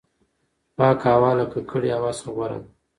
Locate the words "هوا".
1.15-1.31, 1.97-2.11